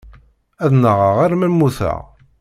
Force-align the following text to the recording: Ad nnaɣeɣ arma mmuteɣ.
Ad 0.63 0.71
nnaɣeɣ 0.73 1.17
arma 1.25 1.47
mmuteɣ. 1.49 2.01